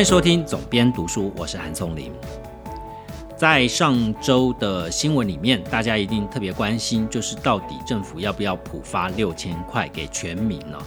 [0.00, 2.10] 欢迎收听总编读书，我是韩松林。
[3.36, 10.78] 在上周的新闻里面，大家一定特别关心，就是到底政府要不要普发六千块给全民呢？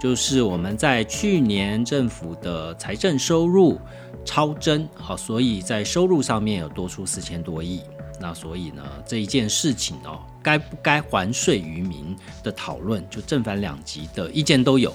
[0.00, 3.80] 就是我们在去年政府的财政收入
[4.24, 7.82] 超增，好，所以在收入上面有多出四千多亿。
[8.20, 14.94] 那所以呢，这一件事情哦，该不该还税于民的讨论，就正反两极的意见都有。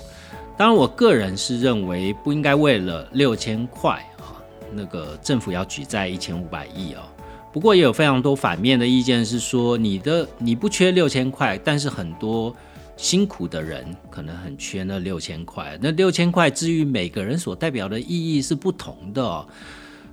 [0.57, 4.41] 当然，我个人是认为不应该为了六千块啊，
[4.73, 7.03] 那个政府要举债一千五百亿哦。
[7.53, 12.55] 不过也有非常多反面的意见，是说你的你不缺六千块，但是很多。
[12.99, 19.47] 辛苦的人可能很缺那六千块，那六千块至于每个人所代表的意义是不同的哦，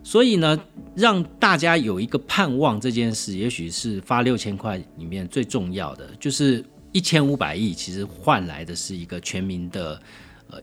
[0.03, 0.61] 所以呢，
[0.95, 9.99] 让大家有一个盼望这件事，也许是发六千块里面最重要的，就是一千五百亿，其实换来的是一个全民的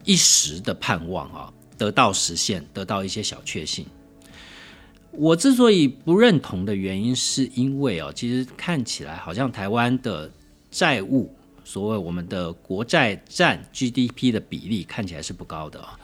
[0.04, 3.86] 一时的盼望啊，得到实现，得到一些小确幸。
[5.10, 10.30] 我之所以不认同的原因，是因为哦，其实看起来好像台湾的
[10.70, 11.34] 债务。
[11.64, 15.98] 所谓我们的国债占 GDP 的比例看起来是不高的啊，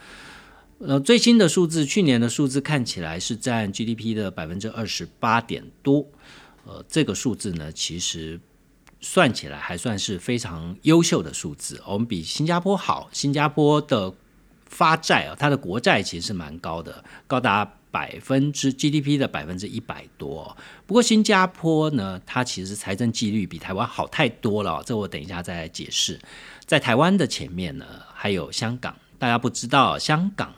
[0.79, 6.07] 呃，最新的数字，去年的数字看起来是占 GDP 的百分之二十八点多，
[6.65, 8.39] 呃，这个数字呢，其实
[9.01, 14.13] 算起来还算是非常优秀的数字，我们比新加坡好，新加坡的
[14.65, 17.73] 发债啊，它的国债其实是蛮高的，高达。
[17.91, 20.55] 百分之 GDP 的百分之一百多，
[20.85, 26.19] 不过新加坡呢，它其实财政纪律比台湾好太多了，这我等一下再来解释。
[26.67, 30.53] 在台湾的前面呢，还有香港，大家不知道，香港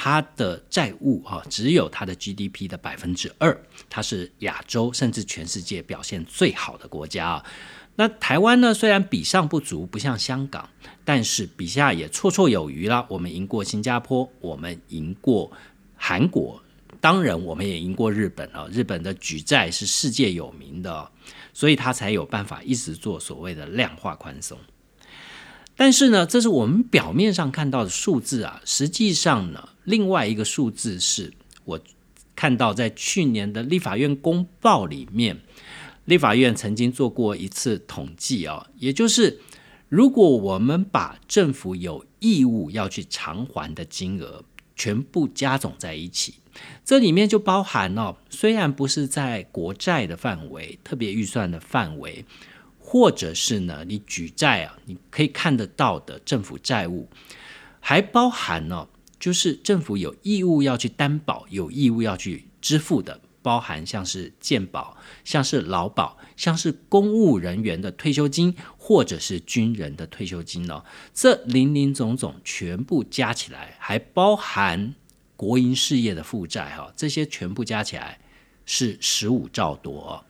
[0.00, 3.60] 它的债务哈只有它的 GDP 的百分之二，
[3.90, 7.44] 它是亚洲甚至全世界表现最好的国家啊。
[7.96, 10.70] 那台湾呢，虽然比上不足，不像香港，
[11.04, 13.04] 但是比下也绰绰有余了。
[13.10, 15.50] 我们赢过新加坡，我们赢过。
[15.96, 16.62] 韩国
[17.00, 18.68] 当然，我们也赢过日本啊！
[18.70, 21.10] 日本的举债是世界有名的，
[21.52, 24.56] 所以他才有办法一直做所谓的量化宽松。
[25.74, 31.32] 但是呢，这是我们表面上看到的数字啊，实际上呢，另外一个数字是
[31.64, 31.80] 我
[32.36, 35.40] 看到在去年的立法院公报里面，
[36.04, 39.40] 立法院曾经做过一次统计啊，也就是
[39.88, 44.44] 如果我们把政府有义务要去偿还的金额。
[44.80, 46.34] 全部加总在一起，
[46.84, 52.24] 这里面就包含哦，虽然不是在国债的范围、特别预算的范围，
[52.78, 57.08] 或者是呢，你举债啊，你可以看得到的政府债务，
[57.80, 58.86] 还包含呢，
[59.18, 63.20] 就是政府有义务要去担保、有义务要去支付的。
[63.40, 70.84] 包含像是健保、像是劳保、像是公务人员的退休金，或者是军人的退休金哦，
[71.14, 74.94] 这零零总总全部加起来，还包含
[75.34, 78.18] 国营事业的负债哈，这些全部加起来
[78.66, 80.22] 是十五兆多。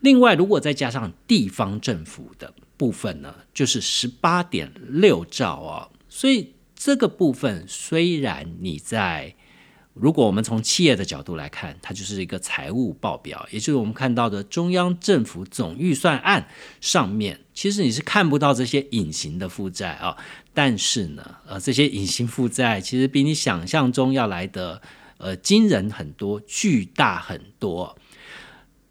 [0.00, 5.90] 另外，如果再加上地方政府的部分呢，就是十八点六兆哦。
[6.08, 6.53] 所以
[6.84, 9.34] 这个部分虽然你在
[9.94, 16.46] 如果我们从企业的角度来看，它就是一个财务报表，也就是我们看到的中央政府总预算案
[16.82, 20.14] 上面，其实你是看不到这些隐形的负债啊。
[20.52, 24.82] 但是呢，呃，这些隐形负债其实比你想象中要来的
[25.16, 27.96] 呃惊人很多，巨大很多。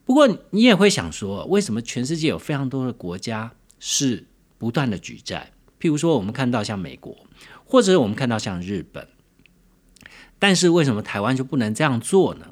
[0.04, 4.26] 不过你也会想说，为什么全世界有非常多的国家是
[4.58, 5.52] 不断的举债？
[5.80, 7.14] 譬如说，我们看到像美国，
[7.74, 9.08] 或者我们看到像日本。
[10.38, 12.50] 但是为什么台湾就不能这样做呢？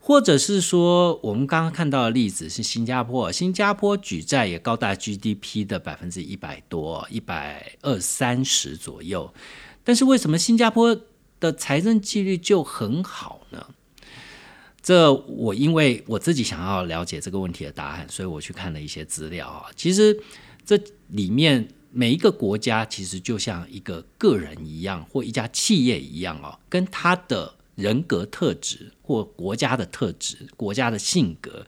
[0.00, 9.34] 或者是说，我们刚刚看到的例子是新加坡，新加坡举债也高达 GDP 的百分之一百多，一百二三十左右。
[9.84, 10.98] 但是为什么新加坡
[11.38, 13.66] 的财政纪律就很好呢？
[14.80, 19.66] 这我因为我自己想要了解这个问题的答案，所以我去看了一些资料啊。
[19.76, 20.18] 其实
[20.64, 21.68] 这里面。
[21.90, 31.66] 每一个国家其实就像一个个人一样，或一家企业一样哦，跟他的人格特质或国家的特质、国家的性格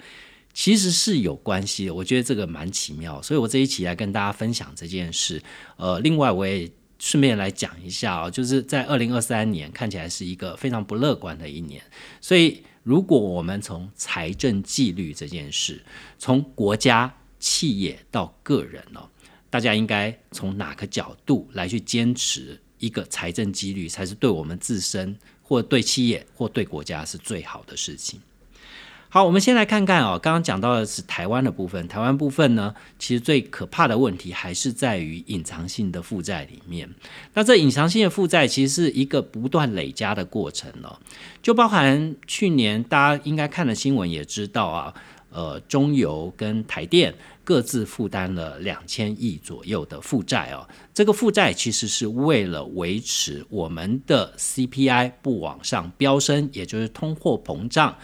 [0.53, 1.95] 其实是有关系的。
[1.95, 5.43] 我觉得这个蛮奇妙，所以我这一期来跟大家分享这件事。
[5.77, 11.83] 呃，另外我也顺便来讲一下哦，就是在二零二三年看起来是一个非常不乐观的一年。
[12.21, 15.83] 所以如果我们从财政纪律这件事，
[16.19, 19.09] 从国家、企业到个人哦。
[19.51, 28.21] 大家应该从哪个角度来去坚持一个财政纪律，才是对我们自身或对企业或对国家是最好的事情。
[29.11, 31.89] 好，我们先来看看哦，刚刚讲到的是台湾的部分。
[31.89, 36.87] 台湾部分呢，其实最可怕的问题还是在于隐藏性的负债里面。
[37.33, 41.01] 那这隐藏性的负债其实是一个不断累加的过程哦，
[41.41, 44.95] 就包含去年大家应该看的新闻也知道啊，
[45.31, 47.15] 呃，中油跟台电
[47.45, 50.69] 各自负担了两千亿左右的负债哦。
[50.93, 57.97] 这个负债其实是为了维持我们的 CPI 不往上飙升，也就是通货膨胀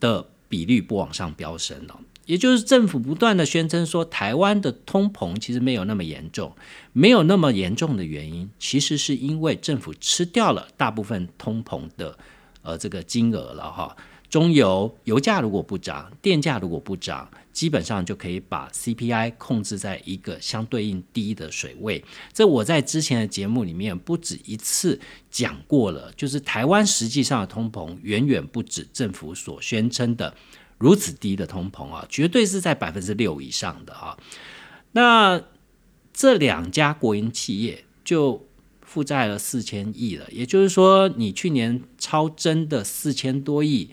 [0.00, 0.26] 的。
[0.50, 6.50] 比率不往上飙升了，也就是政府不断的宣称说台湾的通膨其实没有那么严重，
[6.94, 12.16] 没有那么严重的原因，其实是因为政府吃掉了大部分通膨的
[12.62, 13.94] 呃这个金额了哈。
[14.30, 22.04] 中油油价如果不涨，电价如果不涨，基本上就可以把 CPI 控制在一个相对应低的水位。
[22.32, 30.34] 这我在之前的节目里面不止一次讲过了，就是台湾实际上的通膨远远不止政府所宣称的
[30.76, 34.18] 如此低的通膨啊，绝对是在百分之六以上的啊。
[34.92, 35.42] 那
[36.12, 38.46] 这两家国营企业就
[38.82, 43.88] 负债了四千亿了，也就是说，你去年超增的四千多亿。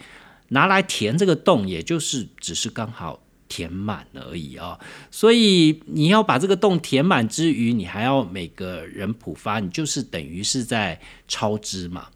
[0.50, 4.80] 拿来填这个洞，也就是只是刚好填满而已啊。
[5.10, 12.10] 所以你要把这个洞填满之余，你还要每个人普发，你就是等于是在超支嘛。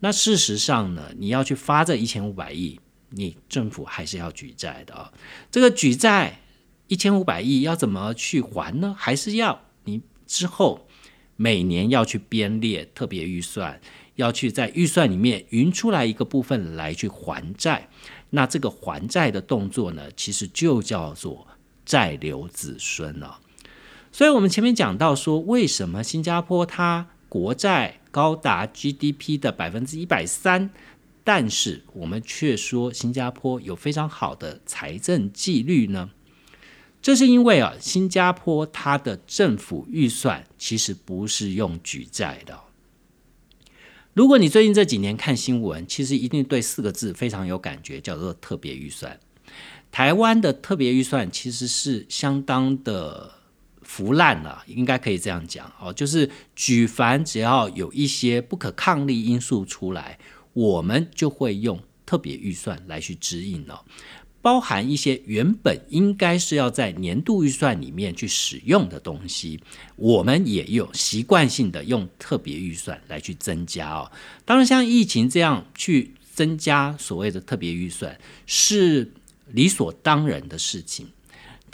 [0.00, 2.78] 那事实上呢，你要去发这一千五百亿，
[3.10, 5.12] 你政府还是要举债的啊。
[5.50, 6.40] 这个举债
[6.88, 8.94] 一千五百亿要怎么去还呢？
[8.98, 10.86] 还是要你之后
[11.36, 13.80] 每年要去编列特别预算。
[14.16, 17.88] 要去在预算里面匀出来一个部分来去还债，
[18.30, 21.46] 那这个还债的动作呢，其实就叫做
[21.84, 23.40] 债留子孙了。
[24.12, 30.70] 所以，我们前面讲到说，为什么新加坡它国债高达 GDP 的百分之一百三，
[31.24, 36.10] 但是我们却说新加坡有非常好的财政纪律呢？
[37.02, 42.58] 这是因为啊，新加坡它的政府预算其实不是用举债的。
[44.14, 49.18] 如果你最近这几年看新闻，其实一定对四个字非常有感觉，叫做特别预算。
[49.90, 53.32] 台湾的特别预算其实是相当的
[53.82, 60.16] 腐烂了，应该可以这样讲哦，就是举凡只要有一些不可抗力因素出来，
[60.52, 63.84] 我们就会用特别预算来去指引了。
[64.44, 69.58] 包含一些原本应该是要在年度预算里面去使用的东西，
[69.96, 74.12] 我们也有习惯性的用特别预算来去增加哦。
[74.44, 79.10] 当然，像疫情这样去增加所谓的特别预算，是
[79.50, 81.06] 理所当然的事情。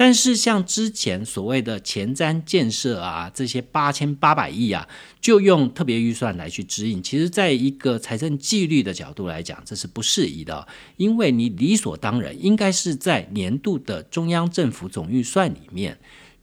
[0.00, 4.88] 但是像之前所谓的前瞻建设啊，这些八千八百亿啊，
[5.20, 10.66] 就用特别预算来去指引，其实在一个财政纪律的角度来讲，这是不适宜的，
[10.96, 15.98] 因为你理所当然应该是在年度的中央政府总预算里面，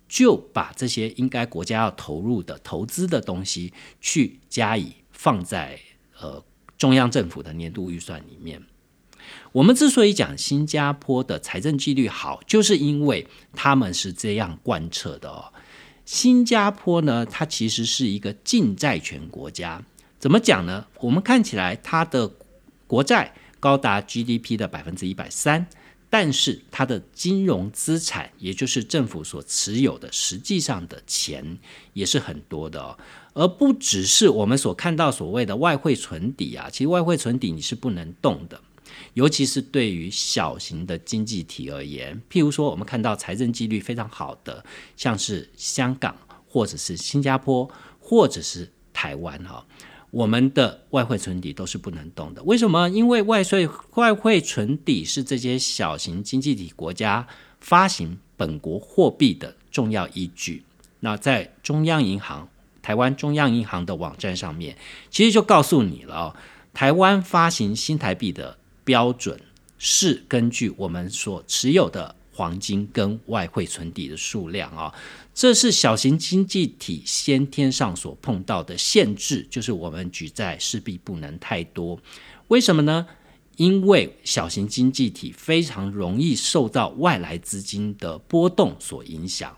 [0.07, 5.80] 就把这些应该国家要投入的投资的东西去加以放在
[6.21, 6.45] 呃
[6.77, 8.62] 中央政府的年度预算里面。
[9.57, 13.25] 我们之所以讲新加坡的财政纪律好，就是因为
[13.56, 15.51] 他们是这样贯彻的哦。
[16.06, 19.83] 新加坡呢，它其实是一个净债权国家，
[20.19, 20.86] 怎么讲呢？
[21.00, 22.31] 我们看起来它的
[22.86, 25.66] 国债高达 GDP 的百分之一百三，
[26.07, 31.57] 但是它的金融资产，也就是政府所持有的实际上的钱，
[31.94, 32.95] 也是很多的哦。
[33.33, 38.61] 而不只是我们所看到所谓的外汇存底啊，其实外汇存底你是不能动的。
[39.14, 44.64] 尤其是对于小型的经济体而言，譬如说，我们看到财政纪律非常好的，
[44.96, 46.16] 像是香港
[46.48, 49.66] 或者是新加坡或者是台湾哈，
[50.12, 52.42] 我们的外汇存底都是不能动的。
[52.44, 52.88] 为什么？
[52.90, 57.28] 因为外税外汇存底是这些小型经济体国家
[57.60, 60.64] 发行本国货币的重要依据。
[61.02, 62.48] 那在中央银行
[62.82, 64.78] 台湾中央银行的网站上面，
[65.10, 66.36] 其实就告诉你了，
[66.74, 68.58] 台湾发行新台币的。
[68.88, 69.38] 标准
[69.78, 74.94] 是根据我们所持有的黄金跟外汇存底的数量啊，
[75.34, 82.00] 这是小型经济体先天上所碰到的限制，就是我们举债势必不能太多。
[82.48, 83.06] 为什么呢？
[83.58, 89.58] 因为小型经济体非常容易受到外来资金的波动所影响。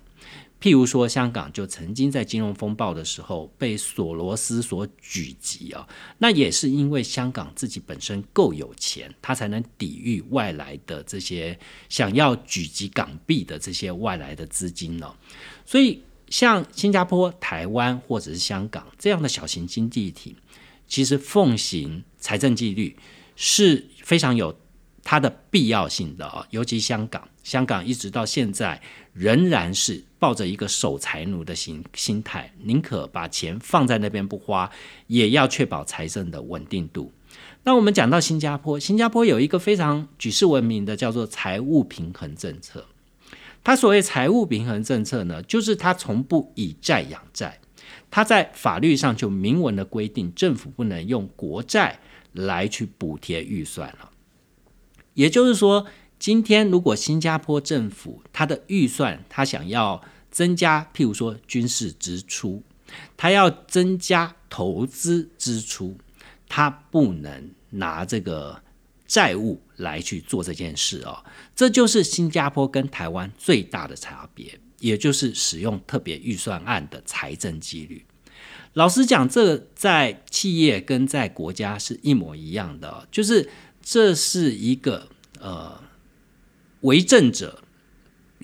[0.62, 5.88] 譬如说，香港就曾经在金融风暴的时候被索罗斯所狙击啊，
[6.18, 15.16] 那也是因为香港自己本身够有钱，它才能抵御外来的这些想要狙击港币的这些外来的资金呢。
[15.66, 20.36] 所以，像新加坡、台湾或者是香港这样的小型经济体，
[20.88, 22.98] 其实奉行财政纪律
[23.38, 24.60] 是非常有
[25.03, 28.82] 它的必要性的啊，尤其香港，香港一直到现在
[29.13, 34.70] 仍然是抱着一个守财奴的心心态，宁可把钱放在那边不花，
[35.08, 37.12] 也要确保财政的稳定度。
[37.63, 42.86] 那我们讲到新加坡，新加坡有一个非常举世闻名的叫做财务平衡政策。
[43.63, 47.60] 它所谓财务平衡政策呢，就是它从不以债养债，
[48.10, 52.00] 它在法律上就明文的规定，政府不能用国债
[52.34, 54.10] 来去补贴预算了。
[55.20, 55.86] 也就是说，
[56.18, 62.64] 今天如果新加坡政府它的预算，它想要增加，譬如说军事支出，
[63.18, 65.98] 它要增加投资支出，
[66.48, 68.62] 它不能拿这个
[69.06, 71.26] 债务来去做这件事哦。
[71.54, 78.06] 这就是新加坡跟台湾最大的差别，也就是使用特别预算案的财政纪律。
[78.74, 83.50] 老实讲，这在企业跟在国家是一模一样的，就是
[83.91, 85.08] 这是一个
[85.39, 85.81] 呃，
[86.81, 87.63] 为政者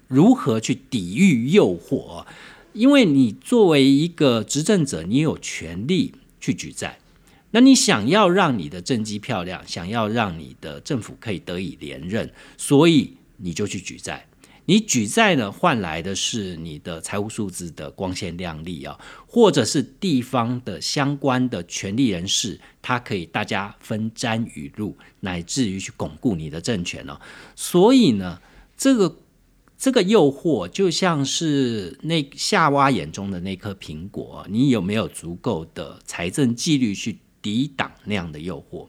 [0.08, 2.26] 如何去抵御诱惑。
[2.74, 6.98] 因为你作为一个执政者，你有权利去举债，
[7.52, 14.28] 那你想要让你的政绩漂亮，想要让你的政府可以得以连任，所以你就去举债。
[14.66, 27.20] 你举债呢，换来的是你的财务数字的光鲜亮丽啊，或者是地方的相关的权力人士，他可以大家分沾雨露，乃至于去巩固你的政权哦。
[27.56, 28.42] 所以呢，
[28.76, 29.18] 这个
[29.78, 38.88] 这个诱惑就像是那夏娃眼中的那颗苹果，你有没有足够的财政纪律去抵挡那样的诱惑？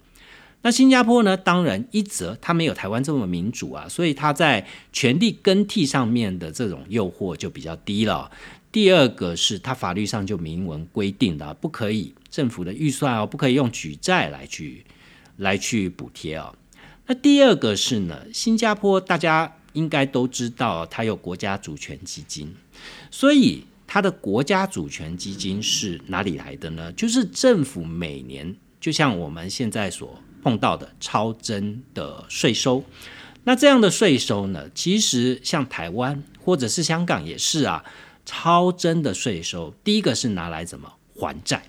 [0.66, 1.36] 那新加坡呢？
[1.36, 8.28] 当然，一则它没有台湾这么民主啊，所以它在权力更替上面的这种诱惑就比较低了。
[8.72, 14.84] 第二个是它法律上就明文规定的，不可以政府的预算哦，不可以用举债来去
[15.36, 16.52] 来去补贴哦。
[17.06, 22.52] 那第二个是呢，新加坡大家应该都知道，它有国家主权基金，
[23.12, 26.92] 所以它的国家主权基金是哪里来的呢？
[26.94, 32.84] 就是政府每年，就像我们现在所碰到的超征的税收，
[33.42, 34.70] 那这样的税收呢？
[34.72, 37.84] 其实像台湾或者是香港也是啊，
[38.24, 41.64] 超征的税收，第一个是拿来怎么还债？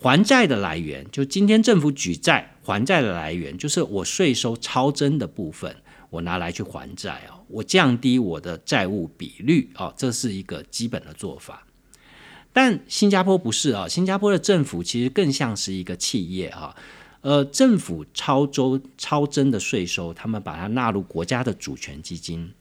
[0.00, 5.76] 还债的来源，就今天政府举债还债的来源，就是我税收超征的部分，
[6.10, 11.64] 我拿来去还债哦，我降低我的债务比率哦，这是一个基本的做法。
[12.52, 16.74] 但新加坡不是啊，新加坡的政府其实更像是一个企业啊。
[17.20, 22.52] 呃，政府超周超征的税收，他们把它纳入国家的主权基金，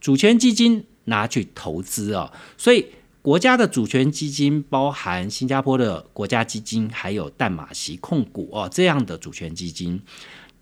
[0.00, 2.86] 主权基金拿去投资啊，所以
[3.20, 10.00] 国家的主权基金包含新加坡的国家基金，还有淡马锡控股哦这样的主权基金，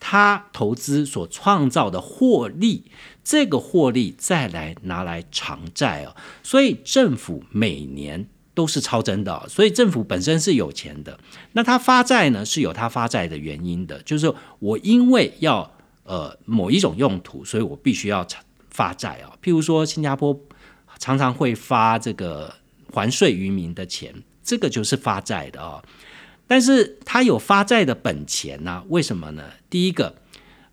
[0.01, 2.85] 它投资所创造的获利，
[3.23, 8.27] 这个获利再来拿来偿债哦，所以政府每年。
[8.55, 11.19] 都是超增的，所以政府本身是有钱的。
[11.53, 15.71] 那他发债呢，是有他发债的原因的，就是我因为要
[16.05, 18.27] 呃某一种用途，所以我必须要
[18.71, 19.33] 发债啊。
[19.43, 20.39] 譬如说，新加坡
[20.99, 22.55] 常常会发这个
[22.93, 25.83] 还税于民的钱，这个就是发债的啊。
[26.47, 28.85] 但是他有发债的本钱呢？
[28.89, 29.45] 为什么呢？
[29.71, 30.15] 第一个，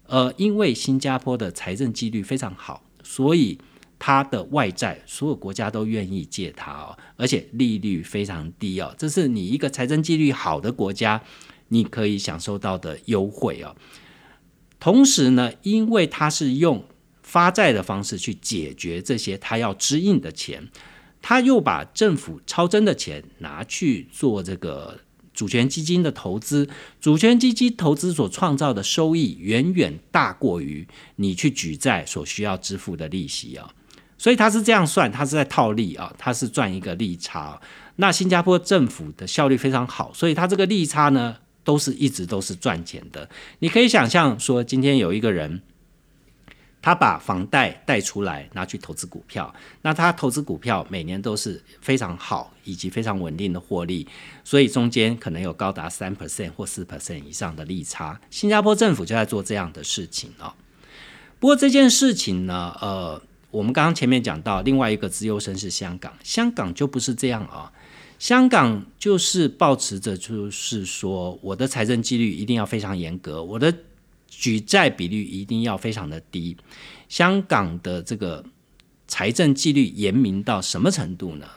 [0.07, 3.57] 呃，因为新加坡的财政纪律非常好，所以。
[3.99, 11.21] 它的外债，所有国家都愿意借它哦，而且利率非常低哦，这是你一个财政纪律好的国家，
[11.67, 13.75] 你可以享受到的优惠哦。
[14.79, 16.85] 同时呢，因为它是用
[17.21, 20.69] 发债的方式去解决这些它要支应的钱，
[21.21, 25.01] 他又把政府超增的钱拿去做这个
[25.33, 26.69] 主权基金的投资，
[27.01, 30.87] 主权基金投资所创造的收益远远大过于
[31.17, 33.69] 你去举债所需要支付的利息啊。
[34.19, 37.59] 所以他是这样算，他是在套利啊，他是赚一个利差。
[37.95, 43.29] 那新加坡政府的效率非常好，所以他这个利差呢，都是一直都是赚钱的。
[43.59, 45.61] 你可以想象说，今天有一个人，
[46.81, 54.05] 他把房贷贷出来拿去投资股票，那他投资股票每年都是非常好以及非常稳定的获利，
[54.43, 58.19] 所以中间可能有高达三 percent 或四 percent 以上的利差。
[58.29, 60.53] 新加坡政府就在做这样的事情啊。
[61.39, 63.21] 不过这件事情呢，呃。
[63.51, 67.71] 我们刚刚前面讲到，另外一个资优生是香港，香港就不是这样啊。
[68.19, 73.73] 香港就是保持着，就是说，我的财政纪律一定要非常严格，我的
[74.27, 76.55] 举债比率一定要非常的低。
[77.07, 78.43] 香港的这个
[79.07, 81.47] 财政纪律严明到什么程度呢？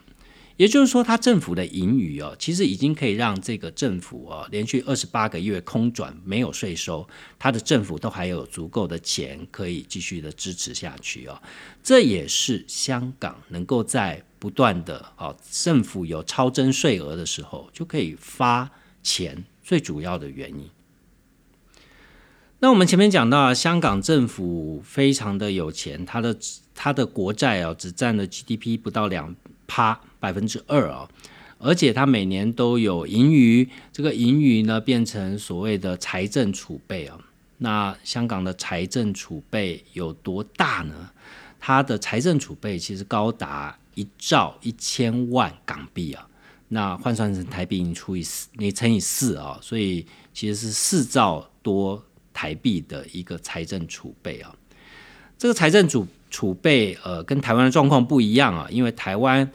[0.56, 11.40] 也就是说，它政府的盈余哦，其实已经可以让这个政府哦连续二十八个月空转，没有税收，它的政府都还有足够的钱可以继续的支持下去哦。
[11.82, 18.70] 这也是香港能够在不断的哦政府有超征税额的时候，就可以发
[19.02, 20.68] 钱最主要的原因。
[22.60, 26.36] 那我们前面讲到，香港政府非常的有钱，它的
[26.76, 29.34] 它的国债哦，只占了 GDP 不到两
[29.74, 31.08] 趴百分之二啊，
[31.56, 37.18] 而且它每年都有盈余，这个盈余呢变成所谓的财政储备啊。
[37.56, 41.08] 那香港的财政储备有多大呢？
[41.58, 46.28] 它的财政储备其实高达一兆一千万港币啊，
[46.68, 52.04] 那换算成台币，你除以四，你乘以四啊，所以其实是四兆多。
[52.34, 54.56] 台币的一个财政储备啊，
[55.36, 59.48] 这个财政储储备呃跟台湾的状况不一样啊，因为台湾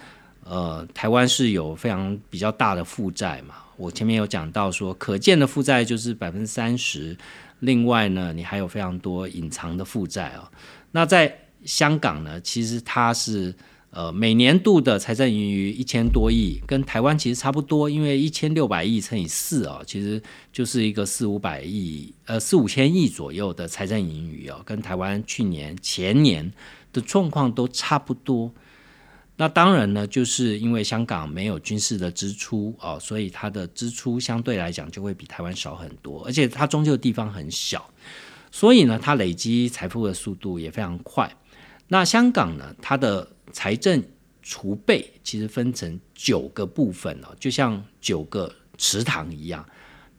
[0.46, 7.18] 呃台湾是有非常比较大的负债嘛，我前面有讲到说可见的负债就是百分之三十，
[7.60, 10.50] 另外呢你还有非常多隐藏的负债啊，
[10.92, 13.54] 那在香港呢其实它是。
[13.90, 26.52] 呃，每年度的财政盈余一千多亿，跟台湾其实差不多，因为一千六百亿乘以四啊，其实就是一个四五百亿，呃，四五千亿左右的财政盈余哦，跟台湾去年、前年
[26.92, 28.52] 的状况都差不多。
[29.38, 37.90] 那当然呢，就是因为香港没有军事的支出哦，所以它的支出相对来讲就会比台湾少很多，而且它终究地方很小，
[38.52, 41.32] 所以呢，它累积财富的速度也非常快。
[41.88, 43.28] 那香港呢，它的
[43.58, 44.04] 财政
[44.44, 49.68] 储备其实分成九个部分哦，就像九个池塘一样，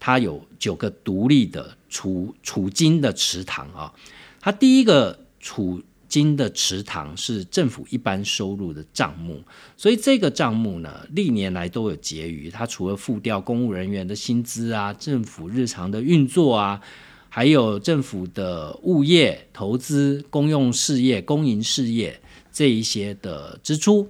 [0.01, 3.95] 它有九个独立的储储金的池塘啊。
[4.41, 9.41] 它第一个储金的池塘是政府一般收入的账目，
[9.77, 12.51] 所以这个账目呢，历年来都有结余。
[12.51, 16.81] 它除了付掉公务人员的薪资啊，政府日常的运作啊，
[17.29, 22.21] 还有政府的物业投资、公用事业、公营事业。
[22.59, 24.09] 这一些的支出，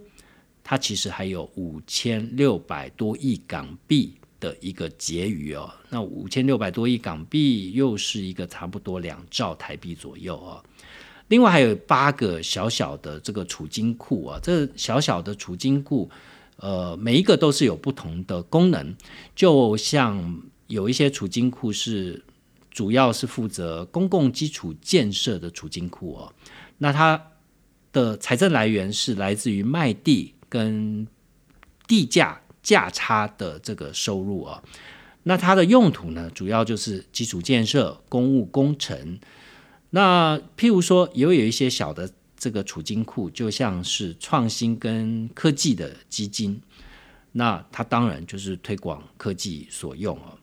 [0.65, 5.71] 它其实还有五千六百多亿港币的一个结余哦。
[5.91, 10.65] 那五千六百多亿港币又是一个差不多两兆台币左右哦。
[11.29, 16.09] 另外还有八个小小的这个储金库啊，这小小的储金库，
[16.57, 18.97] 呃，每一个都是有不同的功能。
[19.37, 22.25] 就像有一些储金库是
[22.71, 26.33] 主要是负责公共基础建设的储金库哦，
[26.79, 27.23] 那它。
[27.99, 31.07] 的财政来源是来自于卖地跟
[31.89, 34.63] 地价价差的这个收入啊，
[35.25, 39.19] 那它的用途呢，主要就是基础建设、公务工程。
[39.91, 46.61] 那譬如说，也有一些小的这个储金库，就像是创新跟科技的基金，
[47.33, 50.35] 那它当然就是推广科技所用啊。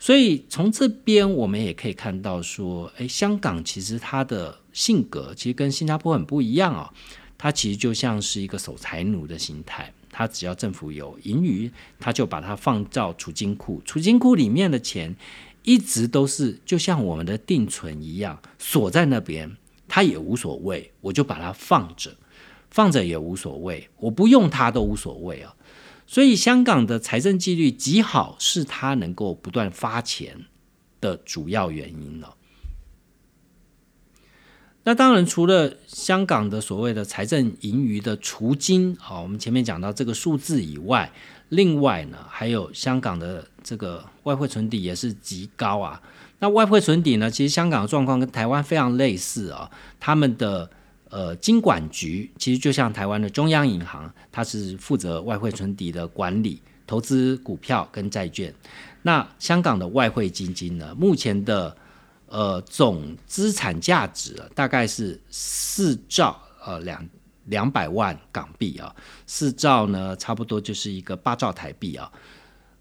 [0.00, 6.90] 所以从这边我们也可以看到说，诶，香港其实它的性格其实跟新加坡很不一样哦。
[7.36, 15.14] 它其实就像是一个守财奴的心态，它只要政府有盈余，它就把它放到储金库，储金库里面的钱
[15.64, 19.54] 一直都是就像我们的定存一样锁在那边，
[19.86, 22.10] 它也无所谓，我就把它放着，
[22.70, 25.54] 放着也无所谓，我不用它都无所谓啊。
[26.10, 30.46] 所以香港的财政纪律极好，是它能够不断发钱
[31.00, 32.34] 的主要原因了。
[34.82, 41.12] 那当然，除了香港的所谓的财政盈余的除金，好，我们前面讲到这个数字以外，
[41.50, 46.02] 另外呢，还有香港的这个外汇存底也是极高啊。
[46.40, 49.70] 那外汇存底呢，其实香港的状况跟台湾非常类似啊，
[50.00, 50.68] 他们的。
[51.10, 58.54] 呃，金管局其实就像台湾的中央银行，它是负责外汇存底的管理、投资股票跟债券。
[59.02, 61.76] 那香港的外汇基金呢，目前的
[62.26, 67.08] 呃总资产价值大概是四兆呃两
[67.46, 68.94] 两百万港币啊，
[69.26, 72.12] 四兆呢差不多就是一个八兆台币啊。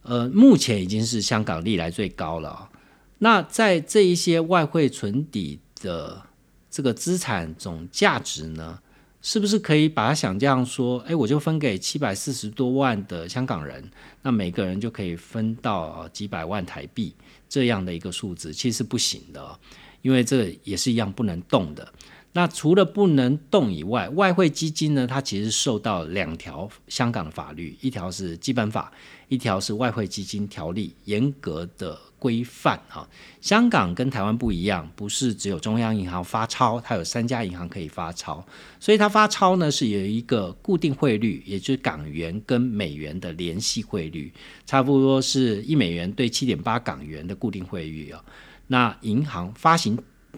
[0.04, 2.70] 呃，目前已经是香港历来最高了。
[3.18, 6.29] 那在这一些外汇存底的。
[6.70, 8.80] 这个资产总价值呢，
[9.22, 13.90] 是不是可以把它想象说，哎，我就分给七百四十多万的香港人，
[14.22, 17.14] 那每个人就可以分到几百万台币
[17.48, 18.54] 这样的一个数字？
[18.54, 19.60] 其实不行的，
[20.02, 21.92] 因为这也是一样不能动的。
[22.32, 28.92] 那除了不能动以外，外汇基金呢，它其实受到两条香港的法律，一条是基本法，
[29.28, 33.08] 一条是外汇基金条例，严格的规范啊。
[33.42, 38.46] 香港跟台湾不一样，不是只有中央银行发钞，它有三家银行可以发钞，
[38.80, 44.32] 所以它发钞呢是有一个固定汇率，也就是港元跟美元的联系汇率，
[44.66, 48.24] 差不多是一美元对七点八港元的固定汇率啊。
[48.68, 49.98] 那银行发行。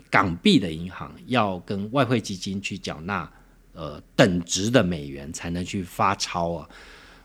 [0.09, 3.29] 港币的银行要跟外汇基金去缴纳
[3.73, 6.69] 呃等值的美元才能去发钞啊，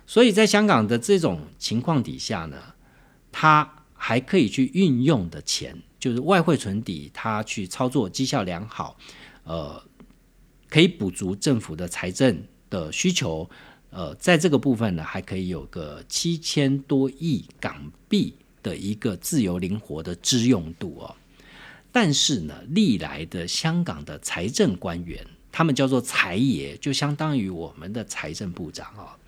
[0.04, 2.56] 所以在香港的这种情况底下呢，
[3.30, 3.75] 它
[4.06, 8.96] 还可以去运用的钱，就是外汇存底，它去操作绩效良好，
[9.42, 9.82] 呃，
[10.68, 12.40] 可以补足政府的财政
[12.70, 13.50] 的需求，
[13.90, 21.12] 呃，在这个部分呢，还可以有个七千多亿港币的一个自由灵活的支用度哦。
[21.90, 29.18] 但是呢，历来的香港的财政官员，他们叫做财爷，就相当于我们的财政部长啊。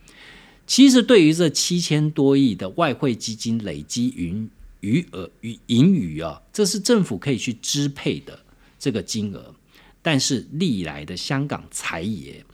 [0.68, 4.48] 其实对于这七千多亿的外汇基金累积余
[4.80, 8.38] 余额余盈余啊，这是政府可以去支配的
[8.78, 9.54] 这个金额。
[10.00, 12.44] 但是历来的香港财爷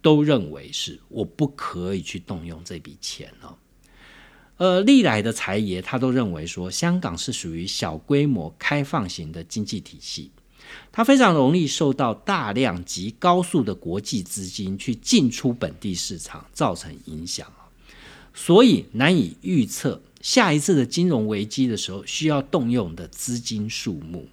[0.00, 3.56] 都认为是我不可以去动用这笔钱哦。
[4.56, 10.30] 呃，历来的财爷他都认为说，香港是属于小规模开放型的经济体系，
[10.90, 17.52] 它非常容易受到大量及高速的国际资金去进出本地市场造成影响
[18.32, 24.26] 所以难以预测下一次的金融危机的时候需要动用的资金数目。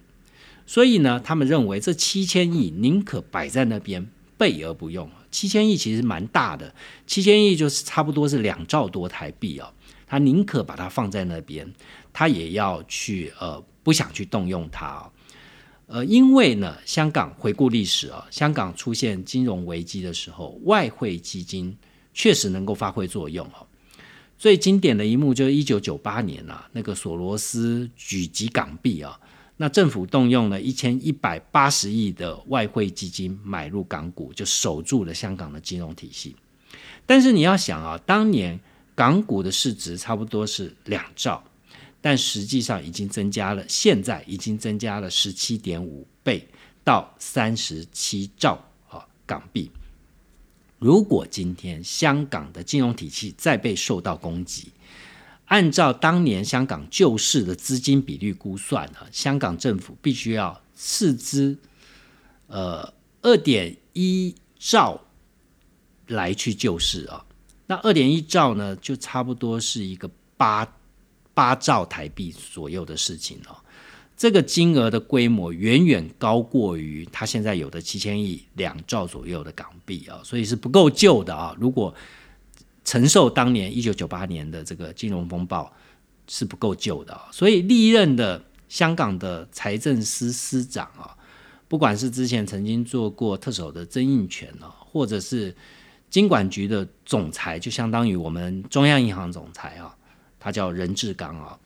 [0.66, 5.10] 所以呢，他们认为这七千亿宁可摆在那边备而不用。
[5.30, 6.74] 七千亿其实蛮大的，
[7.06, 9.70] 七千亿就是差不多是两兆多台币哦。
[10.06, 11.70] 他宁可把它放在那边，
[12.10, 15.12] 他也要去呃不想去动用它哦，
[15.88, 21.76] 呃，因为呢，香港回顾历史啊，香港出现金融危机的时候，外汇基金
[22.14, 23.66] 确实能够发挥作用哦。
[24.42, 29.16] 最经典的一幕就是一九九八年啊，那个索罗斯举集港币啊，
[29.58, 36.34] 那政府动用了一千一百八十亿的外汇基金买入港股，就守住了香港的金融体系。
[37.06, 38.58] 但是你要想啊，当年。
[38.94, 41.42] 港股的市值差不多是两兆，
[42.02, 46.46] 但实际上已经增加了，现在已经增加了十七点五倍
[46.84, 49.70] 到三十七兆啊港币。
[50.82, 54.72] 如果今天香港的金融体系再被受到攻击，
[55.44, 61.56] 按照当年香港救市的资金比率估算呢，香港政府必须要斥资
[62.48, 65.00] 呃二点一兆
[66.08, 67.24] 来去救市啊。
[67.68, 70.66] 那二点一兆呢，就差不多是一个八
[71.32, 73.54] 八兆台币左右的事情哦。
[74.22, 81.56] 这个金额的规模远远高过于它现在有的七千亿两兆左右的港币啊，所以是不够救的啊。
[81.58, 81.92] 如果
[82.84, 85.72] 承受当年一九九八年的这个金融风暴
[86.28, 87.30] 是不够救的啊。
[87.32, 91.16] 所以历任的香港的财政司司长啊，
[91.66, 95.52] 不管是之前曾经做过特首的曾荫权啊，或者是。
[96.10, 99.96] 金管局的总裁就相当于我们中央银行总裁啊，
[100.38, 101.58] 他叫任志刚啊，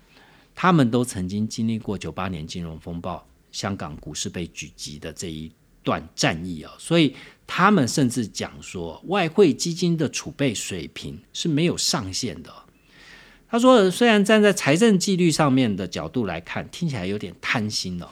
[0.56, 5.52] 他们都曾经经历过九八年金融风暴，香港股市被狙击的这一
[5.84, 7.14] 段战役啊，所以
[7.46, 12.52] 他们甚至讲说，外汇基金的储备水平是没有上限的。
[13.48, 18.08] 他说，虽然站在财政纪律上面的角度来看，听起来有点贪心哦，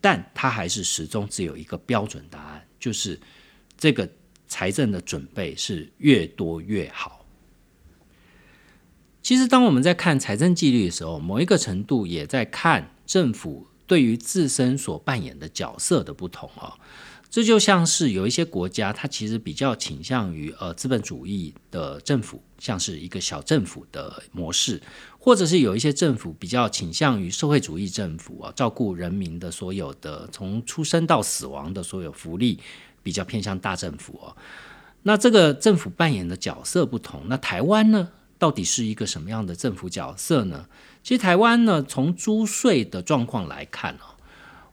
[0.00, 3.18] 但他还是始终只有一个标准答案，就是
[3.78, 4.06] 这个。
[4.48, 7.25] 财政的准备是越多越好。
[9.26, 16.74] 其实，当我们在看财政纪律的时候，某一个程度也在看政府对于自身所扮演的角色的不同啊。
[17.28, 24.80] 这就像是有一些国家，它其实比较倾向于呃资本主义的政府，像是一个小政府的模式，
[25.18, 32.60] 或者是有一些政府比较倾向于社会主义政府啊，照顾人民的所有的从出生到死亡的所有福利。
[33.02, 34.36] 比较偏向大政府哦，
[35.02, 37.22] 那这个政府扮演的角色不同。
[37.26, 38.08] 那台湾呢，
[38.38, 40.66] 到底是一个什么样的政府角色呢？
[41.02, 44.16] 其实台湾呢，从租税的状况来看哦，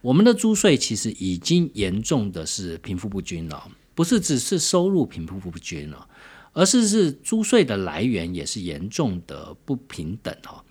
[0.02, 6.08] 我们的租税其实已经严重的是贫富不均了，不是只是收入贫富不均了，
[6.54, 10.64] 而是是租税的来源也是严重的不平等哦。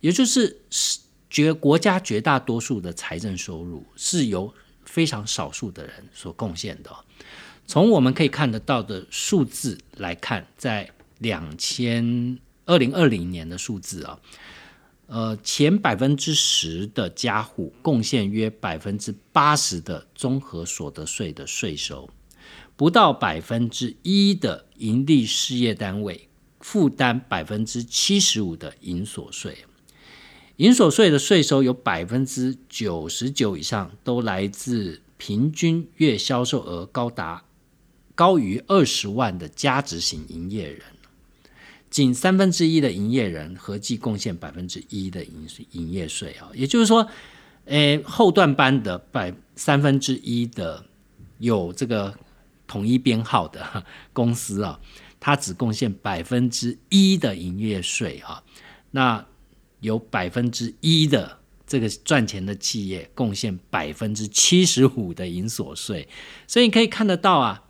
[0.00, 0.60] 也就是
[1.28, 4.52] 绝国家绝大多数的财政收入是由
[4.84, 6.90] 非常少数的人所贡献的。
[7.66, 14.18] 从我们可以看得到的数字来看，在两千二零二零年的数字啊，
[15.06, 22.08] 呃，前百分之十的家户贡献约百分之八十的综合所得税的税收，
[22.76, 26.28] 不到百分之一的盈利事业单位
[26.60, 29.58] 负担百分之七十五的营所税。
[30.56, 37.44] 营所税的税收有百分之九十九以上都来自平均月销售额高达
[38.14, 40.80] 高于二十万的价值型营业人，
[41.96, 47.08] 仅三分之一的营业人合计贡献百分之一的营营业税啊，也就是说，
[47.64, 50.84] 诶后段班的百三分之一的
[51.38, 52.14] 有这个
[52.66, 53.82] 统一编号的
[54.12, 54.78] 公司啊，
[55.18, 58.42] 它只贡献百分之一的营业税啊，
[58.90, 59.24] 那。
[59.80, 66.08] 有百分之一的这个赚钱的企业贡献百分之七十五的营所税，
[66.48, 67.62] 所以你可以看得到啊，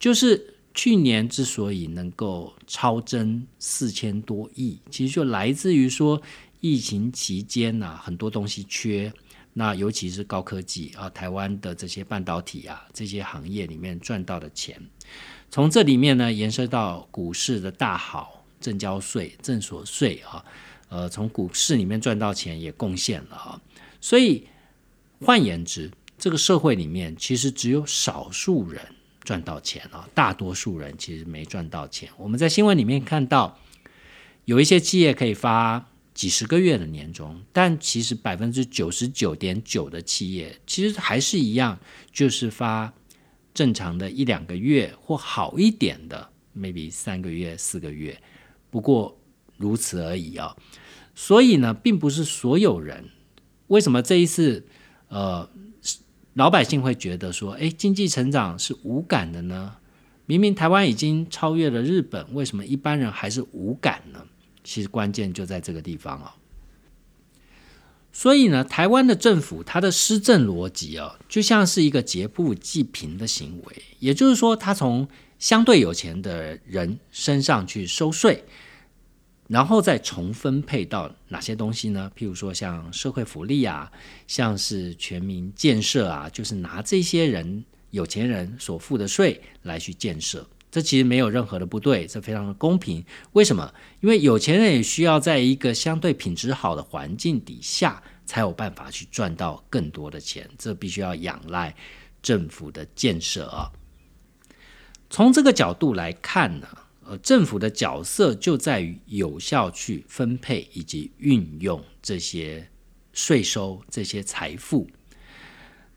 [0.00, 6.20] 就是去年之所以能够超增四千多亿，其实就来自于说
[6.60, 9.12] 疫情期间呐，很多东西缺，
[9.52, 14.80] 那尤其是高科技啊，台湾的这些半导体啊这些行业里面赚到的钱，
[15.48, 20.44] 从这里面呢延伸到股市的大好，正交税、正所税啊。
[20.90, 23.60] 呃，从股市里面赚到钱也贡献了啊，
[24.00, 24.46] 所以
[25.20, 28.80] 换言之，这个社会里面其实只有少数人
[29.24, 32.08] 赚到钱啊，大多数人其实没赚到钱。
[32.16, 33.58] 我们在新闻里面看到，
[34.44, 41.78] 有一些企业可以发几十个月的年终，但其实百分之九十九点九的企业其实还是一样，
[42.12, 42.92] 就是发
[43.52, 48.20] 正常的一两个月或好一点的，maybe 三个月、四个月。
[48.70, 49.18] 不过。
[49.56, 50.56] 如此而已啊，
[51.14, 53.04] 所以呢，并不是所有人。
[53.68, 54.66] 为什么这一次，
[55.06, 55.48] 呃，
[56.34, 59.76] 老百姓会觉得说，哎，经济成长是无感的呢？
[60.26, 64.24] 明明台湾已经超越了日本，为什么一般人还是无感呢？
[64.64, 66.34] 其实关键就在这个地方啊。
[68.12, 75.06] 所以呢，台湾的政府它的施政逻辑啊，就像是一个劫富济贫的行为，也就是说，他从
[75.38, 78.44] 相对有钱的人身上去收税。
[79.46, 82.10] 然后再重分配到哪些东西呢？
[82.16, 83.92] 譬如说像社会福利啊，
[84.26, 93.04] 像是全民建设啊，就是拿这些人有钱人所付的税来去建设，这其实没有任何的不对，这非常的公平。
[93.32, 93.72] 为什么？
[94.00, 101.76] 因为有钱人也需要在一个相对品质好的环境底下，才有办法去赚到更多的钱，这必须要仰赖
[102.22, 103.70] 政府的建设啊。
[105.10, 106.66] 从这个角度来看呢？
[107.06, 112.68] 呃，政府的角色就在于有效去分配以及运用这些
[113.12, 114.88] 税收、这些财富。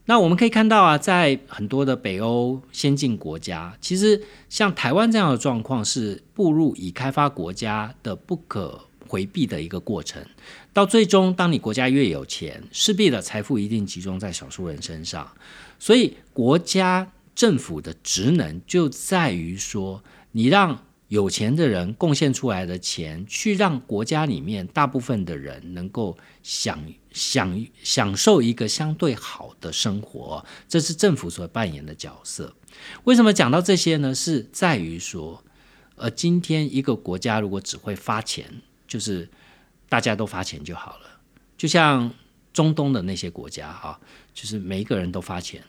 [0.06, 10.26] 那我们可以看到啊，在很多的北欧先进国家，其实像台湾这样的状况是步入已开发国家的不可回避的一个过程。
[10.72, 15.30] 到最终，当你国家越有钱，势必的财富一定集中在少数人身上。
[15.78, 32.54] 所以，国家政府的职能就在于说，你让有钱的人贡献出来的钱，去让国家里面大部分的人能够享享享受一个相对好的生活，这是政府所扮演的角色。
[33.06, 34.14] 为什么讲到这些呢？
[34.14, 35.42] 是在于说，
[35.96, 39.30] 呃，今天一个国家如果只会发钱，就是
[39.88, 41.22] 大家都发钱就好了，
[41.58, 42.12] 就像
[42.52, 43.98] 中东的那些国家哈，
[44.34, 45.64] 就是每一个人都发钱，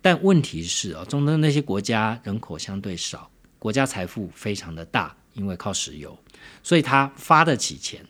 [0.00, 3.30] 但问题是啊，中东那些国家人口相对少。
[3.64, 6.18] 国家财富非常的大，因为靠石油，
[6.62, 8.06] 所以他发得起钱。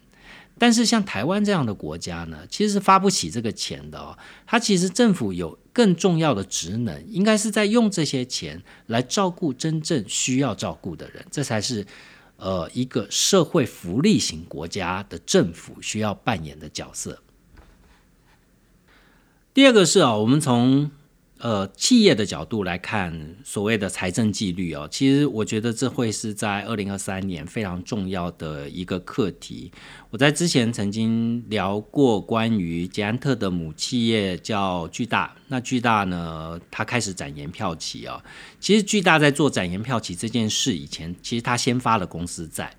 [0.58, 4.18] 但是像台湾这样的国家呢，其实是发不起这个钱的哦。
[4.48, 11.86] 它其实政府有更重要的职能，应该是在用这些钱来照顾真正需要照顾的人，这才是
[12.36, 17.22] 呃一个社会福利型国家的政府需要扮演的角色。
[19.52, 20.90] 第二个是啊，我们从。
[21.44, 29.70] 呃，企业的角度来看，所谓的财政纪律哦，其实我觉得这会是在二零二三年非常重要的一个课题。
[30.08, 38.24] 我在之前曾经聊过关于捷安特的母企业叫巨大，那巨大呢，它开始展延票期啊。
[38.58, 42.74] 其实巨大在做展延票期这件事以前，其实它先发了公司债。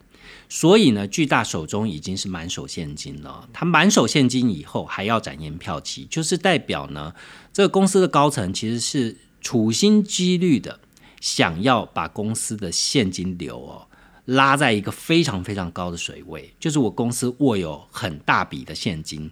[0.48, 3.50] 所以呢，巨大手中已经是满手现金了。
[3.52, 7.14] 他满手现金以后还要展延票期，就是代表呢，
[7.52, 10.80] 这个公司的高层其实是处心积虑的
[11.20, 13.88] 想要把公司的现金流哦
[14.26, 16.54] 拉在一个非常非常高的水位。
[16.60, 19.32] 就是我公司握有很大笔的现金，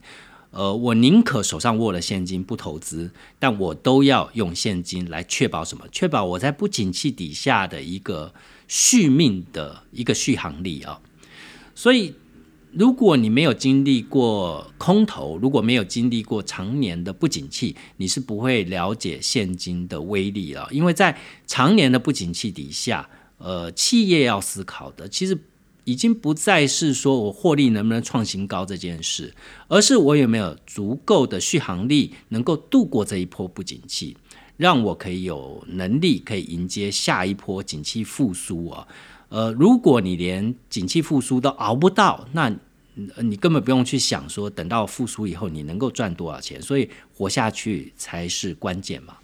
[0.49, 5.85] 呃，我宁可手上握了现金不投资，但我都要用现金来确保什么？
[5.91, 8.33] 确保我在不景气底下的一个。
[8.73, 10.99] 续命的一个续航力啊，
[11.75, 12.15] 所以
[12.71, 20.67] 如果你没有经历过空头，如果没有经历过常年的不景气，你是不会了解现金的威力了。
[20.71, 23.07] 因为在常年的不景气底下，
[23.37, 25.37] 呃，企业要思考的其实
[25.83, 29.35] 已经不再是说我获利能不能创新高这件事，
[29.67, 34.17] 而是我有没有足够的续航力，能够度过这一波不景气，
[34.63, 38.87] 让我可以有能力可以迎接下一波景气复苏啊。
[39.27, 42.49] 呃，如果你连景气复苏都熬不到，那
[43.17, 49.17] 你根本不用去想说等到复苏以后你能够赚多少钱，所以活下去才是关键嘛。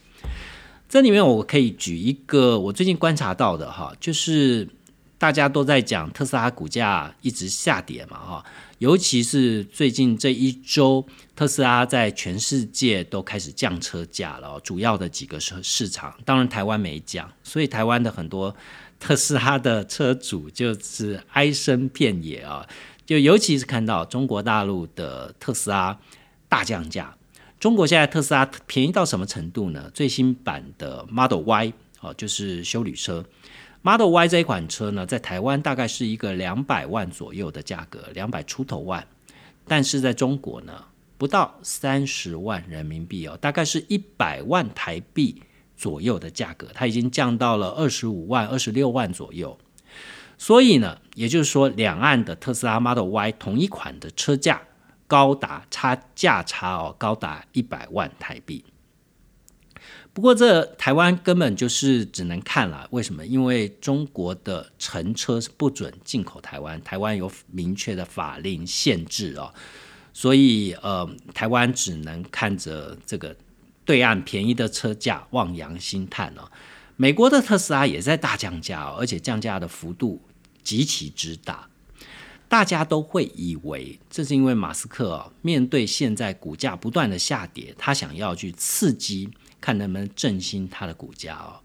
[0.90, 4.68] 这里面我可以举一个我最近观察到的哈，就是
[5.18, 8.46] 大家都在讲特斯拉股价一直下跌嘛哈，
[8.80, 18.56] 尤其是最近这一周，特斯拉在全世界都开始降车价了，主要的几个市市场，当然台湾没降，所以台湾的很多。
[18.98, 22.68] 特斯拉的车主就是哀声遍野啊，
[23.06, 25.98] 就尤其是看到中国大陆的特斯拉
[26.50, 27.16] 大降价。
[27.62, 29.90] 中国现在特斯拉便宜到什么程度呢？
[29.94, 33.24] 最新版的 Model Y 哦，就是修旅车
[33.82, 39.06] ，Model Y 这一款车呢，在台湾大概是一个两百万左右的价格，两百出头万，
[39.68, 40.86] 但是在中国呢，
[41.18, 45.44] 不到三十万人民币哦，大概是一百万台币。
[45.80, 49.58] 左右的价格，它已经降到了二十五万、二十六万左右。
[50.38, 54.62] 所以呢，也就是说，两岸的特斯拉 Model Y 同一款的车价
[55.08, 58.66] 高达差价差哦，高达一百万台币。
[60.14, 62.88] 不过，这台湾根本就是只能看了。
[62.92, 63.26] 为什么？
[63.26, 69.54] 因为中国的乘车是不准进口台湾，台湾有明确的法令限制哦。
[70.14, 73.36] 所以，呃，台湾只能看着这个。
[73.86, 76.48] 对岸便宜的车价，望洋兴叹哦。
[76.96, 80.22] 美国的特斯拉也在大降价，而且降价的幅度
[80.62, 81.68] 极其之大。
[82.48, 89.28] 大家都会以为这是因为马斯克哦，面对现在股价不断的下跌，他想要去刺激，
[89.60, 91.60] 看能不能振兴他的股价哦。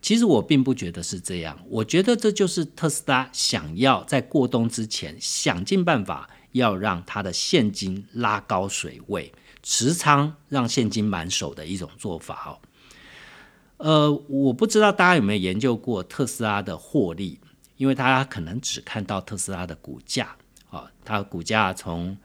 [0.00, 9.32] 其实我并不觉得是这样，我觉得这就是特斯拉想要在过冬之前想尽办法要让他的现金拉高水位。
[9.68, 12.54] 持仓让现金满手的一种做法哦，
[13.78, 17.40] 呃，我不知道大家有没有研究过特斯拉的获利，
[17.76, 20.36] 因为大家可能只看到特斯拉的股价
[20.70, 22.16] 啊，它股价从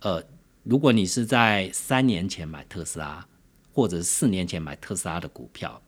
[0.00, 0.20] 呃，
[0.64, 3.24] 如果你是在三年前买特斯拉，
[3.72, 5.80] 或者是四年前买特斯拉的股票，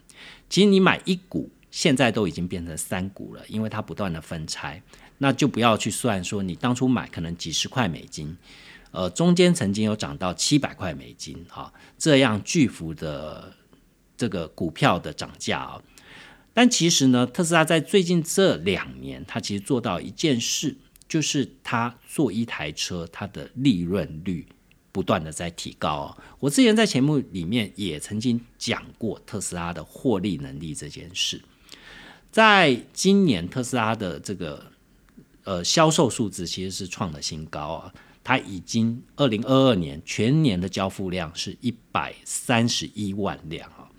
[0.48, 4.82] 其实你买一股，现在都已经变成三股了，因为它不断的分拆，
[5.18, 8.36] 那就不要去算说你当初买可能几十块美金。
[8.90, 13.54] 呃，中间曾经有涨到七百块美金，哈，这样巨幅的
[14.18, 15.82] 这个股票的涨价啊。
[16.52, 20.76] 但其实呢，特斯拉在最近这两年，它其实做到一件事，
[21.08, 24.46] 就是它做一台车，它的利润率
[24.92, 26.16] 不断的在提高。
[26.38, 31.42] 我之前在节目里面也曾经讲过特斯拉的获利能力这件事，
[32.30, 34.70] 在今年特斯拉的这个
[35.44, 37.92] 呃销售数字其实是创了新高啊。
[38.24, 43.90] 它已经二零二二年全年的交付量是一百三十一万辆啊。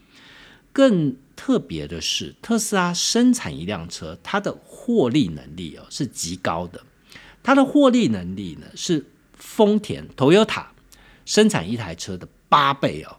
[0.71, 6.82] 更特别的是，特斯拉生产一辆车，它的获利能力哦是极高的。
[7.43, 10.67] 它的获利能力呢是丰田 Toyota
[11.25, 13.17] 生产一台车的八倍哦。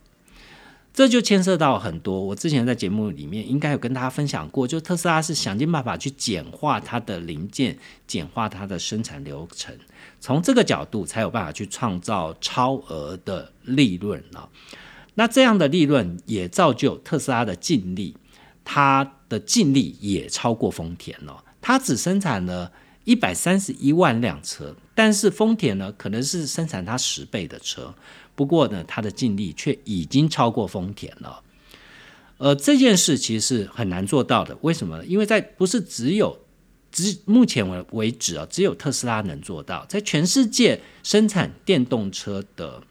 [0.92, 9.76] 这就牵涉到很多，我之前在节目里面应该有跟大家分享过，就特斯拉是想尽办法去简化它的零件，简化它的生产流程，
[10.20, 14.48] 从这个角度才有办法去创造超额的利润啊。
[15.14, 18.16] 那这样的利润也造就特斯拉的净利，
[18.64, 21.42] 它的净利也超过丰田了。
[21.60, 22.70] 它只生产了
[23.04, 27.94] 一百三十一万辆车，但是丰田呢，可能是生产它十倍的车。
[28.34, 31.42] 不过呢，它的净利却已经超过丰田了。
[32.38, 34.56] 呃，这件事其实是很难做到的。
[34.62, 35.04] 为什么呢？
[35.06, 36.36] 因为在不是只有
[36.90, 39.84] 只目前为为止啊，只有特斯拉能做到。
[39.86, 42.82] 在全世界生产电动车的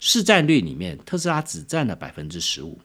[0.00, 2.78] 市占率里面，特斯拉只占了百分之十五。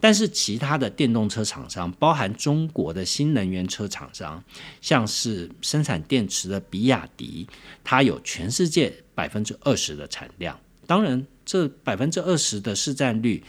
[0.00, 4.42] 但是其他的电动车厂商，包含中国的新能源车厂商，
[4.80, 7.48] 像是生产电池的比亚迪，
[7.82, 10.58] 它有全世界百分之二十的产量。
[10.86, 11.26] 当然。
[11.50, 13.42] 这百分之二十的市占率，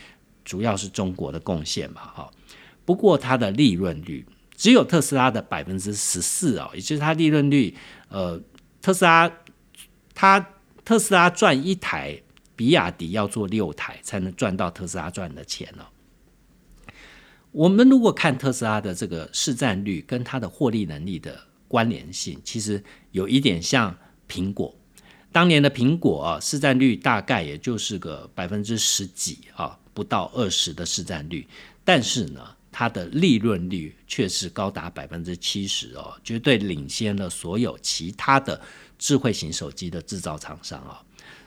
[0.45, 2.31] 主要是中国的贡献嘛，哈。
[2.85, 7.75] 不过它的利润率只有特斯拉的百分之十四哦，也就是它利润率，
[8.07, 8.41] 呃，
[8.81, 9.29] 特斯拉
[10.15, 10.39] 它
[10.85, 12.17] 特斯拉赚一台，
[12.55, 15.85] 比亚迪要做六台才能赚到特斯拉赚的钱呢。
[17.51, 23.95] 我们如果看特斯拉的这个市占率跟它的获利能力的关联性，其实有一点像
[24.27, 24.75] 苹果。
[25.31, 31.47] 当年的苹果啊，市占率大概也就是个百分之十几啊，不到二十的市占率，
[31.83, 32.41] 但是呢，
[32.71, 38.59] 它的利润率却是高达百分之七十哦，绝对领先了所有其他的
[38.97, 41.01] 智慧型手机的制造厂商啊。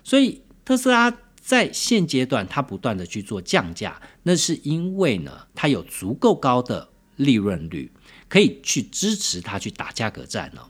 [0.04, 1.12] 所以特斯拉
[1.42, 7.90] 在现阶段它不断的去做降价，那是因为呢，它有足够高的利润率，
[8.28, 10.62] 可以去支持它去打价格战呢。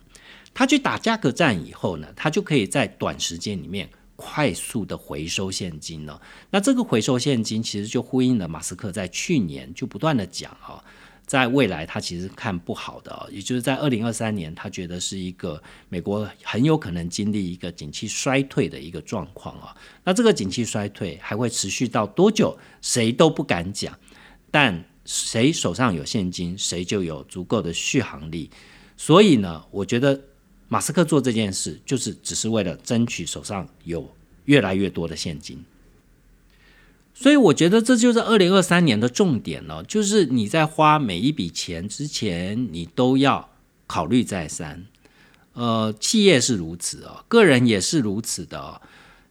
[0.55, 6.21] 他去打价格战以后呢，他就可以在短时间里面快速的回收现金了。
[6.51, 10.83] 那这个回收现金其实就呼应了马斯克在去年就不断的讲啊，
[11.27, 19.77] 在未来他其实看不好的，也就是在二零二三年，他觉得是一个美国很有可能经历一个景气衰退的一个状况啊。
[20.05, 23.99] 那这个景气衰退还会持续到多久，谁都不敢讲。
[24.51, 28.51] 但谁手上有现金，谁就有足够的续航力。
[28.97, 30.21] 所以呢，我觉得。
[30.69, 34.11] 马斯克做这件事，就是只是为了争取手上有
[34.47, 35.63] 越来越多的现金。
[37.23, 43.49] 所以我觉得这就是二零二三年的重点了，就是你在花每一笔钱之前，你都要
[43.87, 44.85] 考虑再三。
[45.53, 48.81] 呃，企业是如此哦，个人也是如此的。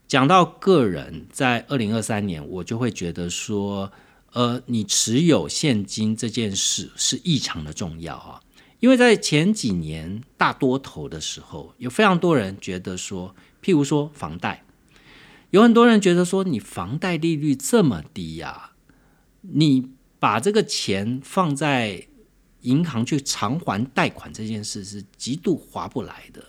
[0.08, 3.92] 讲到个人，在二零二三年，我就会觉得说，
[4.32, 8.40] 呃，你持有现金这件事是异常的重要啊。
[8.80, 14.64] 因为在前几年大多头的时候，有非常多人觉得说，譬如说房贷，
[15.52, 18.72] 有很多人觉得说，你房贷利率这么低呀，
[19.42, 22.08] 你把这个钱放在
[22.62, 26.44] 银行去偿还贷款这件事是极度划不来的。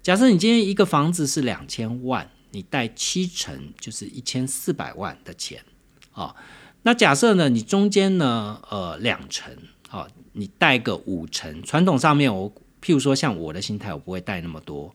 [0.00, 5.64] 假设你今天一个房子是两千万，你贷七成就是一千四百万的钱
[6.12, 6.34] 啊，
[6.82, 9.54] 那假设呢，你中间呢，呃，两成。
[9.90, 12.48] 啊，你贷个五成，传统上面我
[12.80, 14.94] 譬如说像我的心态，我不会贷那么多。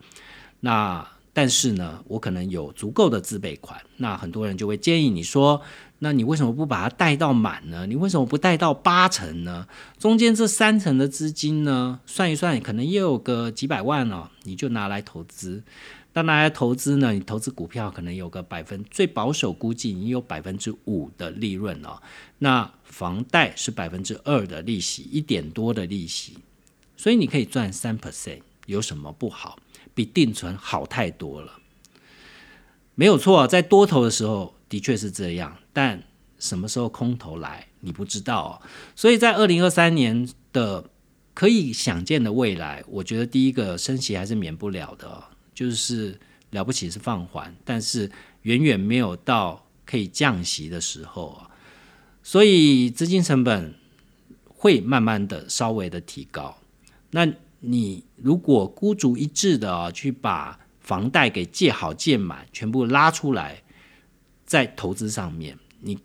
[0.62, 1.06] 那
[1.38, 3.78] 但是呢，我可能有足够的自备款。
[3.98, 5.62] 那很多人就会建议你说，
[6.00, 7.86] 那你为什么不把它贷到满呢？
[7.86, 9.68] 你为什么不贷到八成呢？
[10.00, 15.62] 中间这三成的资金呢，算一算，可能也有个几百万哦，你就拿来投资。
[16.14, 17.12] 那拿来投资呢？
[17.12, 22.02] 你投资股票可能有个百分最保守估计，你有百分之五的利润哦。
[22.40, 26.38] 那房贷是百分之二的利息，一点多的利息，
[26.96, 29.60] 所以你可以赚三 percent，有什么不好？
[29.96, 31.54] 比定存好太多了。
[32.94, 36.04] 没有错，在多头的时候的确是这样，但
[36.38, 38.62] 什么时候空头来，你不知道。
[38.96, 40.88] 所以在二零二三年的
[41.34, 45.24] 可以想见的未来，我觉得第一个升息还是免不了的。
[45.54, 46.20] 就是
[46.52, 51.50] 了不起是放缓，但是远远没有到可以降息的时候啊，
[52.22, 53.74] 所以资金成本
[54.48, 56.58] 会慢慢的稍微的提高。
[57.12, 57.26] 那
[57.68, 63.64] 你如果孤注一掷的，去把房贷给借好借满，全部拉出来，
[64.46, 65.98] 在投资上面，你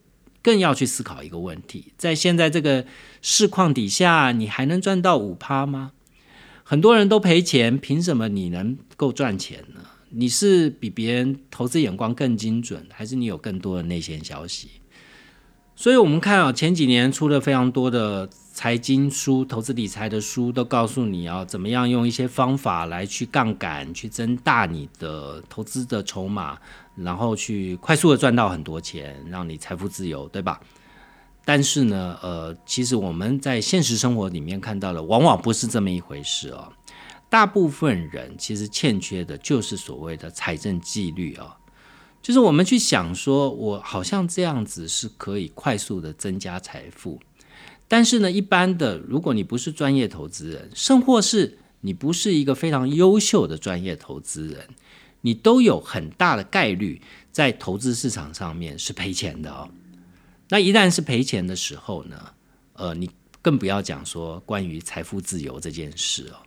[0.42, 2.86] 更要去思考一个问题：在现在这个
[3.20, 5.92] 市况底下，你还能赚到五趴吗？
[6.64, 9.80] 很多人都赔钱，凭什么你能够赚钱呢？
[10.11, 14.70] 你是比别人投资眼光更精准，还是你有更多的内线消息？
[15.76, 26.59] 所以，我们看啊，前几年出了非常多的财经书、投资理财的书，都告诉你要怎么样用一些方法来去杠杆，去增大你的投资的筹码，
[26.96, 30.61] 然后去快速的赚到很多钱，让你财富自由，对吧？
[31.44, 36.72] 但是呢，呃，其实我们在现实生活里面看到的，往往不是这么一回事哦。
[37.28, 41.57] 大部分人其实欠缺的就是所谓的财政纪律啊，
[42.20, 47.18] 就是我们去想说，我好像这样子是可以快速的增加财富。
[47.93, 54.68] 但是呢，一般的，如果你不是专业投资人，甚或是你不是一个非常优秀的专业投资人，
[55.22, 59.68] 你都有很大的概率在投资市场上面是赔钱的哦。
[60.51, 62.30] 那一旦是赔钱的时候呢，
[62.74, 63.11] 呃，你
[63.43, 66.38] 更不要讲说关于财富自由这件事哦。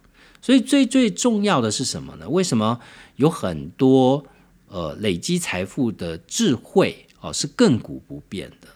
[0.41, 2.29] 所以最最重要的是什么呢？
[2.29, 2.79] 为什么
[3.17, 4.25] 有很多
[4.69, 8.69] 呃累积财富的智慧哦是亘古不变的？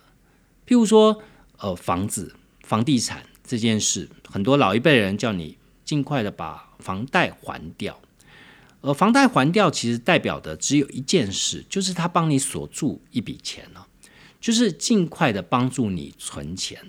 [0.67, 1.21] 譬如说
[1.59, 2.35] 呃房子、
[2.67, 7.97] 房地产这件事，很多老一辈人叫你尽快的把房贷还掉。
[8.81, 13.87] 而房贷还掉其实代表的只有一件事，就是他帮你锁住一笔钱了。
[14.39, 16.79] 就是尽快的帮助你存钱，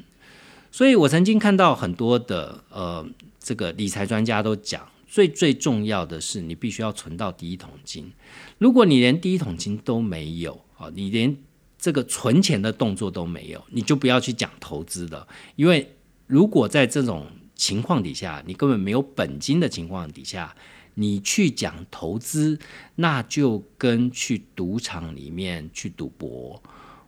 [0.70, 3.08] 所以我曾经看到很多的呃，
[3.40, 8.12] 这个理财专家都讲，最最重要的是你必须要存到第一桶金。
[8.58, 11.34] 如果你连第一桶金都没有啊，你连
[11.78, 15.26] 这个存钱的动作都没有，你就不要去讲投资了。
[15.56, 20.54] 因为如果在这种情况底下，你根本没有本金的情况底下，
[20.94, 22.58] 你去讲投资，
[22.96, 26.60] 那就跟去赌场里面去赌博，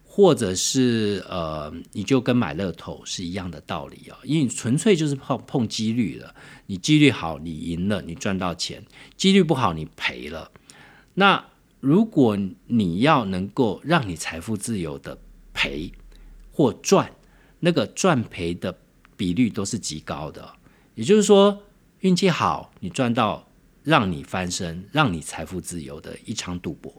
[0.04, 4.16] 或者是呃，你就跟买乐透是一样的道理啊。
[4.22, 6.32] 因为你纯粹就是碰碰几率了，
[6.66, 8.80] 你几率好，你赢了，你赚到钱；
[9.16, 10.52] 几率不好，你赔了。
[11.14, 11.44] 那
[11.80, 15.18] 如果你要能够让你财富自由的
[15.52, 15.90] 赔
[16.52, 17.10] 或赚，
[17.58, 18.78] 那个赚赔的
[19.16, 20.48] 比率都是极高的。
[20.94, 21.62] 也就是说，
[22.00, 23.46] 运气好，你赚到。
[23.82, 26.92] 让你翻身，让你财富自由的一场赌博，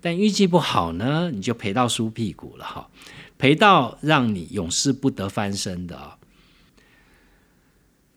[0.00, 2.90] 但运气不好呢，你就赔到输屁股了哈，
[3.38, 6.17] 赔到让你永世不得翻身的啊。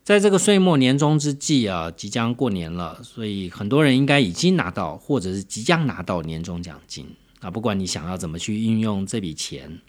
[0.04, 7.06] 在这个岁末年终之际啊，即将过年了，所以很多人应该已经拿到，或者是即将拿到年终奖金
[7.40, 7.50] 啊。
[7.50, 9.80] 不管你想要怎么去运用这笔钱，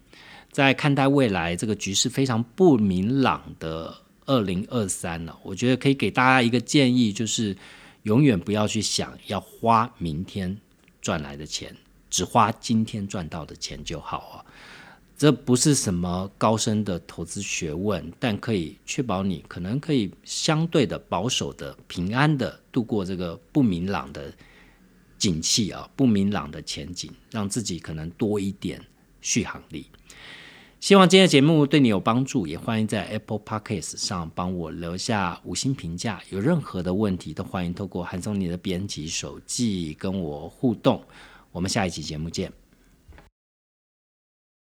[0.52, 3.94] 在看待未来这个局势非常不明朗的
[4.26, 7.56] 二零二三呢，我觉得可以给大家一个建议，就是。
[8.04, 10.58] 永远不要去想要花明天
[11.02, 11.74] 赚来的钱，
[12.10, 14.36] 只花今天赚到的钱就好啊！
[15.16, 24.34] 这不是什么高深的投资学问，但可以确保你可能可以相对的保守的、平安的度过这个不明朗的
[25.18, 28.84] 景气啊，不明朗的前景，让自己可能多一点
[29.22, 29.86] 续航力。
[30.82, 36.22] 希望今天的节目对你有帮助，也欢迎在 Apple Podcast 上帮我留下五星评价。
[36.30, 41.02] 有任何的问题，都欢迎透过韩松你的编辑手记跟我互动。
[41.54, 42.63] 我们下一期节目见。